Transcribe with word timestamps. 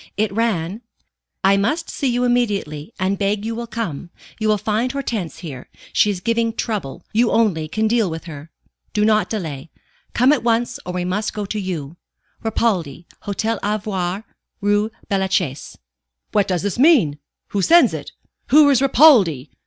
It 0.17 0.31
ran: 0.33 0.81
"I 1.43 1.57
must 1.57 1.87
see 1.91 2.07
you 2.07 2.23
immediately, 2.23 2.91
and 2.99 3.19
beg 3.19 3.45
you 3.45 3.53
will 3.53 3.67
come. 3.67 4.09
You 4.39 4.47
will 4.47 4.57
find 4.57 4.91
Hortense 4.91 5.37
here. 5.45 5.69
She 5.93 6.09
is 6.09 6.21
giving 6.21 6.53
trouble. 6.53 7.05
You 7.13 7.29
only 7.29 7.67
can 7.67 7.87
deal 7.87 8.09
with 8.09 8.23
her. 8.23 8.49
Do 8.93 9.05
not 9.05 9.29
delay. 9.29 9.69
Come 10.15 10.33
at 10.33 10.41
once, 10.43 10.79
or 10.87 10.93
we 10.93 11.05
must 11.05 11.35
go 11.35 11.45
to 11.45 11.59
you. 11.59 11.97
Ripaldi, 12.43 13.05
Hôtel 13.25 13.59
Ivoire, 13.59 14.23
Rue 14.59 14.89
Bellechasse." 15.07 15.77
"What 16.31 16.47
does 16.47 16.63
this 16.63 16.79
mean? 16.79 17.19
Who 17.49 17.61
sends 17.61 17.93
it? 17.93 18.11
Who 18.47 18.67
is 18.71 18.81
Ripaldi?" 18.81 19.51